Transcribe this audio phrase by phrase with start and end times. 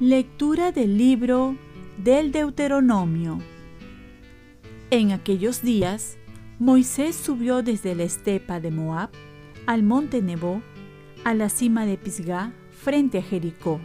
[0.00, 1.56] Lectura del libro
[1.96, 3.40] del Deuteronomio.
[4.90, 6.16] En aquellos días,
[6.60, 9.10] Moisés subió desde la estepa de Moab
[9.66, 10.62] al monte Nebo,
[11.24, 13.80] a la cima de Pisgah, frente a Jericó.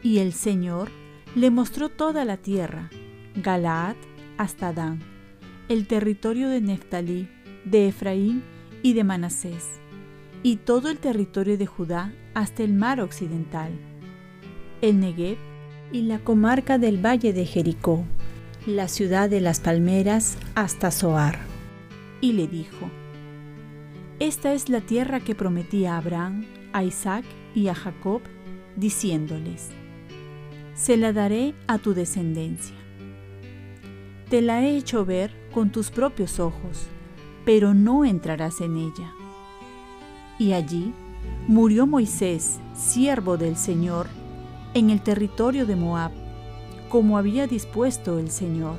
[0.00, 0.90] Y el Señor
[1.34, 2.90] le mostró toda la tierra,
[3.36, 3.96] Galaad
[4.36, 5.00] hasta Dan,
[5.68, 7.28] el territorio de Neftalí,
[7.64, 8.42] de Efraín
[8.82, 9.80] y de Manasés,
[10.42, 13.70] y todo el territorio de Judá hasta el mar occidental
[14.80, 15.36] el Negev
[15.92, 18.04] y la comarca del valle de Jericó,
[18.66, 21.38] la ciudad de las palmeras hasta Zoar.
[22.20, 22.90] Y le dijo,
[24.18, 28.22] Esta es la tierra que prometí a Abraham, a Isaac y a Jacob,
[28.76, 29.70] diciéndoles,
[30.74, 32.76] Se la daré a tu descendencia.
[34.28, 36.86] Te la he hecho ver con tus propios ojos,
[37.44, 39.12] pero no entrarás en ella.
[40.38, 40.92] Y allí
[41.48, 44.06] murió Moisés, siervo del Señor,
[44.74, 46.12] en el territorio de Moab,
[46.88, 48.78] como había dispuesto el Señor.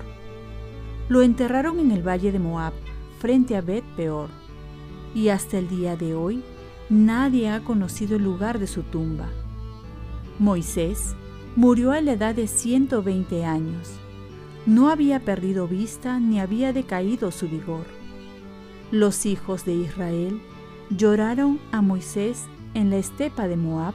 [1.10, 2.74] Lo enterraron en el valle de Moab,
[3.20, 4.30] frente a Bet Peor,
[5.14, 6.42] y hasta el día de hoy
[6.90, 9.28] nadie ha conocido el lugar de su tumba.
[10.40, 11.16] Moisés
[11.56, 13.90] murió a la edad de 120 años.
[14.66, 17.86] No había perdido vista ni había decaído su vigor.
[18.92, 20.42] Los hijos de Israel
[20.90, 23.94] lloraron a Moisés en la estepa de Moab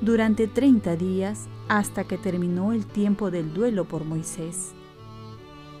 [0.00, 4.72] durante 30 días hasta que terminó el tiempo del duelo por Moisés.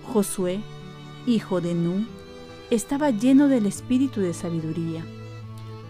[0.02, 0.60] Josué,
[1.26, 2.08] hijo de Nun,
[2.70, 5.04] estaba lleno del espíritu de sabiduría,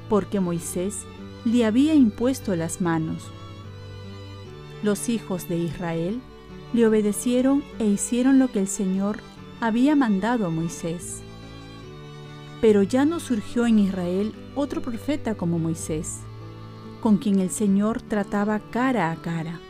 [0.08, 1.04] porque Moisés
[1.44, 3.24] le había impuesto las manos.
[4.82, 6.20] Los hijos de Israel
[6.72, 9.18] le obedecieron e hicieron lo que el Señor
[9.60, 11.22] había mandado a Moisés.
[12.60, 16.20] Pero ya no surgió en Israel otro profeta como Moisés
[17.00, 19.60] con quien el Señor trataba cara a cara,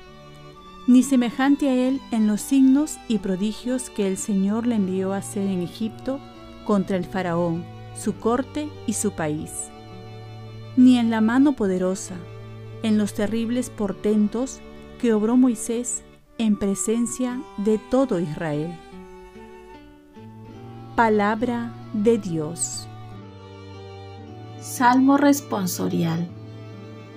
[0.86, 5.18] ni semejante a él en los signos y prodigios que el Señor le envió a
[5.18, 6.20] hacer en Egipto
[6.64, 7.64] contra el faraón,
[7.94, 9.50] su corte y su país,
[10.76, 12.14] ni en la mano poderosa,
[12.82, 14.60] en los terribles portentos
[14.98, 16.02] que obró Moisés
[16.38, 18.70] en presencia de todo Israel.
[20.96, 22.88] Palabra de Dios.
[24.60, 26.28] Salmo responsorial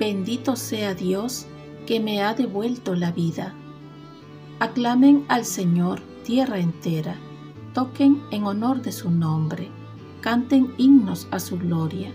[0.02, 1.46] Bendito sea Dios
[1.86, 3.53] que me ha devuelto la vida.
[4.59, 7.18] Aclamen al Señor tierra entera,
[7.75, 9.69] toquen en honor de su nombre,
[10.22, 12.12] canten himnos a su gloria,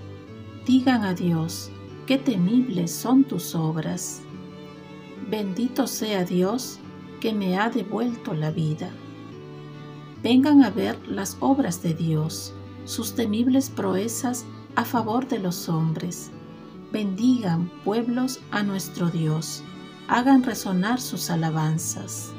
[0.66, 1.70] digan a Dios,
[2.06, 4.20] qué temibles son tus obras.
[5.28, 6.78] Bendito sea Dios
[7.20, 8.90] que me ha devuelto la vida.
[10.22, 12.54] Vengan a ver las obras de Dios,
[12.84, 14.44] sus temibles proezas
[14.74, 16.30] a favor de los hombres
[16.96, 19.62] bendigan pueblos a nuestro Dios,
[20.08, 22.32] hagan resonar sus alabanzas.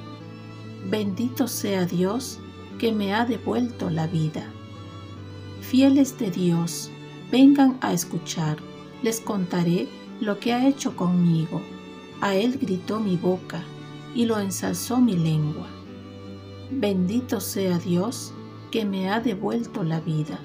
[0.89, 2.39] Bendito sea Dios
[2.79, 4.49] que me ha devuelto la vida.
[5.61, 6.89] Fieles de Dios,
[7.31, 8.57] vengan a escuchar,
[9.03, 9.87] les contaré
[10.21, 11.61] lo que ha hecho conmigo.
[12.19, 13.63] A él gritó mi boca
[14.15, 15.67] y lo ensalzó mi lengua.
[16.71, 18.33] Bendito sea Dios
[18.71, 20.39] que me ha devuelto la vida.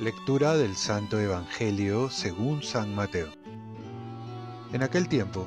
[0.00, 3.28] Lectura del Santo Evangelio según San Mateo.
[4.72, 5.46] En aquel tiempo,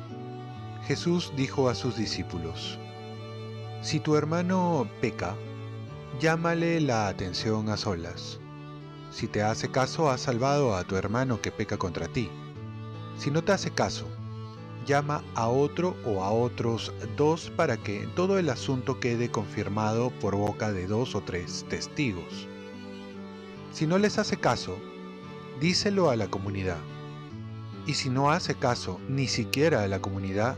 [0.88, 2.80] Jesús dijo a sus discípulos,
[3.82, 5.36] Si tu hermano peca,
[6.22, 8.40] llámale la atención a solas.
[9.12, 12.30] Si te hace caso, has salvado a tu hermano que peca contra ti.
[13.18, 14.08] Si no te hace caso,
[14.88, 20.36] llama a otro o a otros dos para que todo el asunto quede confirmado por
[20.36, 22.48] boca de dos o tres testigos.
[23.74, 24.80] Si no les hace caso,
[25.60, 26.80] díselo a la comunidad.
[27.86, 30.58] Y si no hace caso ni siquiera a la comunidad,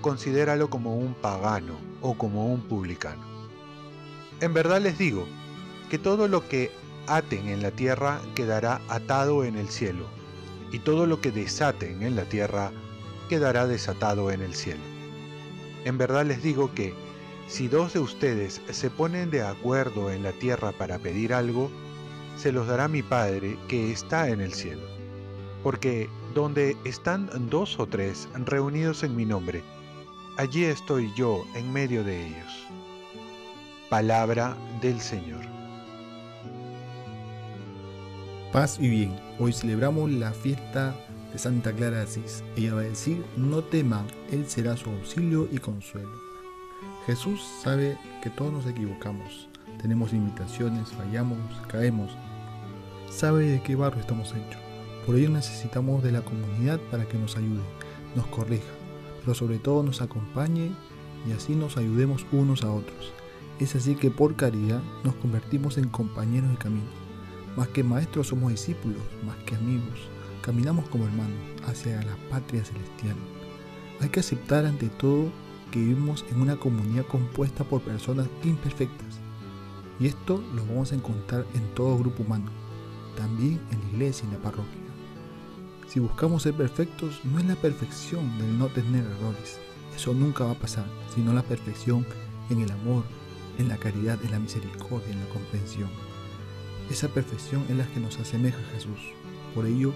[0.00, 3.22] considéralo como un pagano o como un publicano.
[4.40, 5.26] En verdad les digo
[5.88, 6.72] que todo lo que
[7.06, 10.06] aten en la tierra quedará atado en el cielo,
[10.72, 12.72] y todo lo que desaten en la tierra
[13.28, 14.82] quedará desatado en el cielo.
[15.84, 16.94] En verdad les digo que
[17.48, 21.70] si dos de ustedes se ponen de acuerdo en la tierra para pedir algo,
[22.36, 24.86] se los dará mi Padre que está en el cielo.
[25.62, 29.62] Porque donde están dos o tres reunidos en mi nombre,
[30.38, 32.66] allí estoy yo en medio de ellos.
[33.90, 35.44] Palabra del Señor.
[38.52, 40.94] Paz y bien, hoy celebramos la fiesta
[41.32, 42.44] de Santa Clara de Asís.
[42.56, 46.10] Ella va a decir, no teman, Él será su auxilio y consuelo.
[47.06, 49.48] Jesús sabe que todos nos equivocamos,
[49.80, 51.38] tenemos limitaciones, fallamos,
[51.68, 52.12] caemos.
[53.10, 54.60] Sabe de qué barro estamos hechos.
[55.04, 57.62] Por ello necesitamos de la comunidad para que nos ayude,
[58.14, 58.62] nos corrija,
[59.20, 60.70] pero sobre todo nos acompañe
[61.28, 63.12] y así nos ayudemos unos a otros.
[63.58, 67.02] Es así que por caridad nos convertimos en compañeros de camino.
[67.56, 70.11] Más que maestros somos discípulos, más que amigos.
[70.42, 73.16] Caminamos como hermanos hacia la patria celestial.
[74.00, 75.30] Hay que aceptar ante todo
[75.70, 79.20] que vivimos en una comunidad compuesta por personas imperfectas.
[80.00, 82.50] Y esto lo vamos a encontrar en todo grupo humano,
[83.16, 84.82] también en la iglesia y en la parroquia.
[85.86, 89.60] Si buscamos ser perfectos, no es la perfección del no tener errores,
[89.94, 92.04] eso nunca va a pasar, sino la perfección
[92.50, 93.04] en el amor,
[93.58, 95.90] en la caridad, en la misericordia, en la comprensión.
[96.90, 98.98] Esa perfección es la que nos asemeja a Jesús.
[99.54, 99.92] Por ello,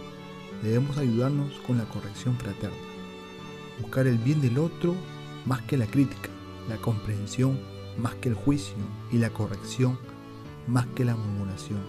[0.62, 2.76] debemos ayudarnos con la corrección fraterna.
[3.80, 4.94] Buscar el bien del otro
[5.44, 6.28] más que la crítica,
[6.68, 7.58] la comprensión
[7.98, 8.76] más que el juicio
[9.12, 9.98] y la corrección
[10.66, 11.80] más que la murmuración.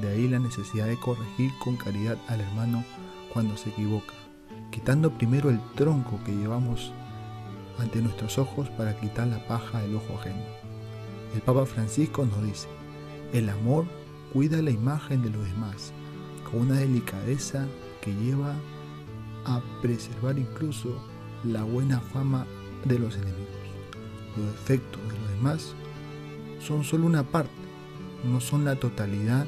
[0.00, 2.84] De ahí la necesidad de corregir con caridad al hermano
[3.32, 4.12] cuando se equivoca,
[4.70, 6.92] quitando primero el tronco que llevamos
[7.78, 10.42] ante nuestros ojos para quitar la paja del ojo ajeno.
[11.34, 12.68] El Papa Francisco nos dice,
[13.32, 13.86] el amor
[14.32, 15.92] cuida la imagen de los demás
[16.50, 17.66] con una delicadeza
[18.00, 18.54] que lleva
[19.44, 20.96] a preservar incluso
[21.44, 22.46] la buena fama
[22.84, 23.46] de los enemigos.
[24.36, 25.74] Los defectos de los demás
[26.60, 27.50] son solo una parte,
[28.24, 29.46] no son la totalidad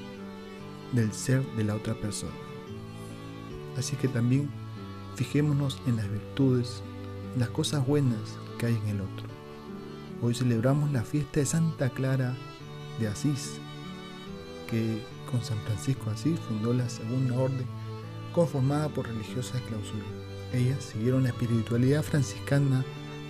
[0.92, 2.32] del ser de la otra persona.
[3.76, 4.48] Así que también
[5.14, 6.82] fijémonos en las virtudes,
[7.36, 9.26] las cosas buenas que hay en el otro.
[10.20, 12.34] Hoy celebramos la fiesta de Santa Clara
[12.98, 13.60] de Asís,
[14.68, 17.66] que con San Francisco Asís fundó la segunda orden
[18.32, 20.04] conformada por religiosas de clausura.
[20.52, 22.84] Ellas siguieron la espiritualidad franciscana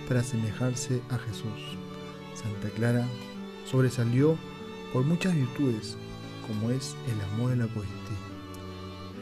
[0.07, 1.77] para asemejarse a Jesús.
[2.33, 3.07] Santa Clara
[3.65, 4.37] sobresalió
[4.93, 5.97] por muchas virtudes,
[6.47, 8.17] como es el amor y la Eucaristía.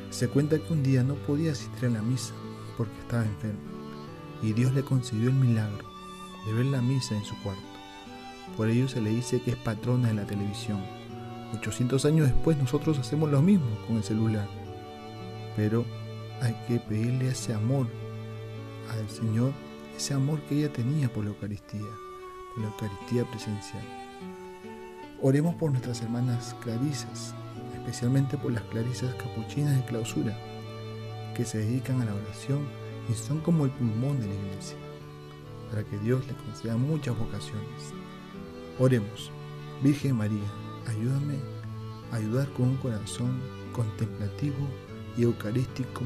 [0.09, 2.33] Se cuenta que un día no podía asistir a la misa
[2.77, 3.59] porque estaba enferma,
[4.41, 5.85] y Dios le concedió el milagro
[6.45, 7.62] de ver la misa en su cuarto.
[8.56, 10.97] Por ello se le dice que es patrona de la televisión.
[11.54, 14.48] 800 años después nosotros hacemos lo mismo con el celular.
[15.56, 15.86] Pero
[16.42, 17.88] hay que pedirle ese amor
[18.92, 19.54] al Señor,
[19.96, 21.90] ese amor que ella tenía por la Eucaristía,
[22.54, 23.84] por la Eucaristía presencial.
[25.22, 27.34] Oremos por nuestras hermanas clarisas,
[27.74, 30.38] especialmente por las clarisas capuchinas de clausura,
[31.36, 32.60] que se dedican a la oración
[33.10, 34.78] y son como el pulmón de la iglesia,
[35.70, 37.94] para que Dios les conceda muchas vocaciones.
[38.80, 39.32] Oremos,
[39.82, 40.48] Virgen María,
[40.88, 41.36] ayúdame
[42.12, 43.39] a ayudar con un corazón
[43.74, 44.68] contemplativo
[45.18, 46.01] y eucarístico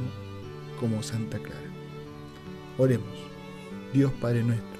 [0.79, 1.69] como Santa Clara.
[2.77, 3.17] Oremos,
[3.93, 4.71] Dios Padre nuestro,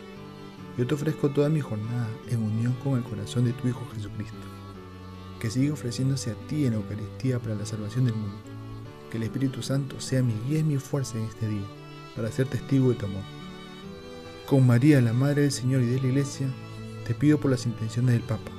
[0.78, 4.48] yo te ofrezco toda mi jornada en unión con el corazón de tu Hijo Jesucristo,
[5.40, 8.38] que sigue ofreciéndose a ti en Eucaristía para la salvación del mundo.
[9.10, 11.68] Que el Espíritu Santo sea mi guía y mi fuerza en este día,
[12.16, 13.24] para ser testigo de tu amor.
[14.48, 16.48] Con María, la Madre del Señor y de la Iglesia,
[17.06, 18.52] te pido por las intenciones del Papa.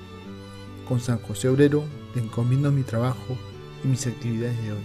[0.92, 3.38] Con San José Obrero, te encomiendo mi trabajo
[3.82, 4.82] y mis actividades de hoy,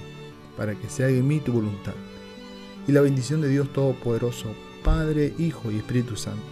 [0.55, 1.95] para que se haga en mí tu voluntad.
[2.87, 4.53] Y la bendición de Dios Todopoderoso,
[4.85, 6.45] Padre, Hijo y Espíritu Santo,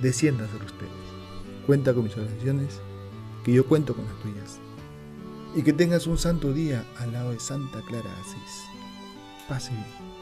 [0.00, 0.90] descienda sobre ustedes.
[1.66, 2.80] Cuenta con mis oraciones,
[3.44, 4.60] que yo cuento con las tuyas.
[5.54, 8.64] Y que tengas un santo día al lado de Santa Clara Asís.
[9.46, 10.15] Pase bien.